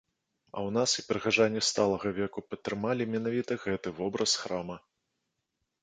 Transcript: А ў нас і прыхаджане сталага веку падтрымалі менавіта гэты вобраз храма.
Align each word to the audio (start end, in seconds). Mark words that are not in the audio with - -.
А 0.55 0.61
ў 0.61 0.69
нас 0.77 0.91
і 1.01 1.05
прыхаджане 1.09 1.61
сталага 1.69 2.09
веку 2.21 2.45
падтрымалі 2.55 3.09
менавіта 3.17 3.61
гэты 3.69 3.97
вобраз 4.03 4.31
храма. 4.47 4.77